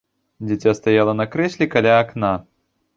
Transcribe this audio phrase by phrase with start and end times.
[0.47, 2.37] Дзіця стаяла на крэсле каля акна.